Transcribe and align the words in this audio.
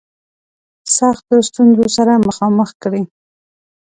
سختو 0.95 1.35
ستونزو 1.47 1.85
سره 1.97 2.13
مخامخ 2.27 2.69
کړي. 2.83 3.03